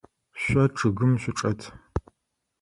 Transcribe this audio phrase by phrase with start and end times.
[0.43, 1.59] Шъо чъыгым шъучӏэт.